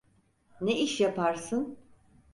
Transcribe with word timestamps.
Ne 0.61 0.79
iş 0.79 0.99
yaparsın? 1.01 1.77